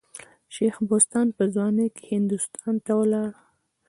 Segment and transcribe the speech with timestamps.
[0.53, 3.29] شېخ بستان په ځوانۍ کښي هندوستان ته ولاړ.